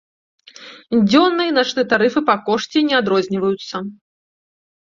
[1.09, 3.75] Дзённы і начны тарыфы па кошце не адрозніваюцца.